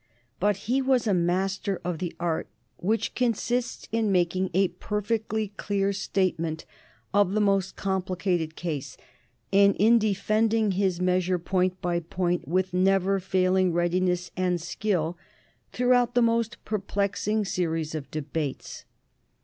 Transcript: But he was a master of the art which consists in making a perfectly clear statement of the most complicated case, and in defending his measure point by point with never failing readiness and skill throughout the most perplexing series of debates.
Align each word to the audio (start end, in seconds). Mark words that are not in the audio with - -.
But 0.39 0.57
he 0.65 0.81
was 0.81 1.05
a 1.05 1.13
master 1.13 1.79
of 1.83 1.99
the 1.99 2.15
art 2.19 2.47
which 2.77 3.13
consists 3.13 3.87
in 3.91 4.11
making 4.11 4.49
a 4.51 4.69
perfectly 4.69 5.49
clear 5.57 5.93
statement 5.93 6.65
of 7.13 7.33
the 7.33 7.39
most 7.39 7.75
complicated 7.75 8.55
case, 8.55 8.97
and 9.53 9.75
in 9.75 9.99
defending 9.99 10.71
his 10.71 10.99
measure 10.99 11.37
point 11.37 11.79
by 11.83 11.99
point 11.99 12.47
with 12.47 12.73
never 12.73 13.19
failing 13.19 13.73
readiness 13.73 14.31
and 14.35 14.59
skill 14.59 15.19
throughout 15.71 16.15
the 16.15 16.21
most 16.23 16.57
perplexing 16.65 17.45
series 17.45 17.93
of 17.93 18.09
debates. 18.09 18.85